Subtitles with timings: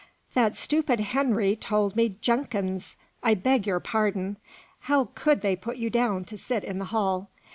[0.33, 4.37] "That stupid Henry told me 'Jenkins!' I beg your pardon.
[4.79, 7.29] How could they put you down to sit in the hall?